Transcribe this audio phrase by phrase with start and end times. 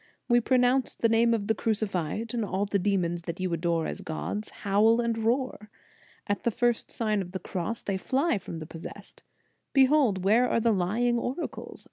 [0.27, 3.85] "We pro nounce the name of the Crucified, and all the demons that you adore
[3.85, 5.69] as gods, howl and roar.
[6.25, 9.21] At the first Sign of the Cross, they fly from the possessed.
[9.73, 10.23] Behold!
[10.23, 11.79] where are the lying oracles?